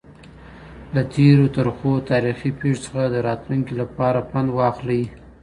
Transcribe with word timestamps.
له 0.93 1.01
تيرو 1.13 1.45
ترخو 1.55 1.93
تاريخي 2.11 2.49
پيښو 2.59 2.81
څخه 2.85 3.01
د 3.07 3.15
راتلونکي 3.27 3.73
لپاره 3.81 4.19
پند 4.31 4.49
واخلئ. 4.57 5.03